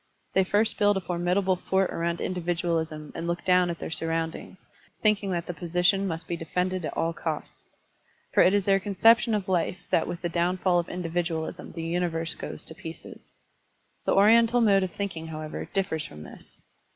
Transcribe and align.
They 0.33 0.43
first 0.43 0.79
build 0.79 0.97
a 0.97 0.99
formidable 0.99 1.55
fort 1.55 1.91
around 1.91 2.21
individualism 2.21 3.11
and 3.13 3.27
look 3.27 3.45
down 3.45 3.69
at 3.69 3.77
their 3.77 3.91
surroundings, 3.91 4.57
thinking 5.03 5.29
that 5.29 5.45
the 5.45 5.53
position 5.53 6.07
must 6.07 6.27
be 6.27 6.35
defended 6.35 6.83
at 6.85 6.97
all 6.97 7.13
costs. 7.13 7.61
For 8.33 8.41
it 8.41 8.55
is 8.55 8.65
their 8.65 8.79
conception 8.79 9.35
of 9.35 9.47
life 9.47 9.77
that 9.91 10.07
with 10.07 10.23
the 10.23 10.27
downfall 10.29 10.79
of 10.79 10.89
individualism 10.89 11.73
the 11.73 11.83
universe 11.83 12.33
goes 12.33 12.63
to 12.63 12.73
pieces. 12.73 13.33
The 14.05 14.15
Oriental 14.15 14.59
mode 14.59 14.81
of 14.81 14.89
thinking, 14.89 15.27
however, 15.27 15.65
differs 15.71 16.03
from 16.07 16.23
this. 16.23 16.59